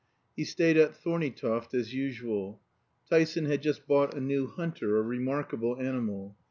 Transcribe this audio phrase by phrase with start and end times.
[0.35, 2.59] He stayed at Thorneytoft as usual.
[3.07, 6.35] Tyson had just bought a new hunter, a remarkable animal.